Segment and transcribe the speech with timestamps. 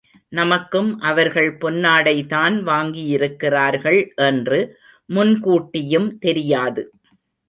[0.31, 4.59] நமக்கும் அவர்கள் பொன்னாடை தான் வாங்கியிருக்கிறார்கள் என்று
[5.09, 6.83] முன்கூட்டியும் தெரியாது.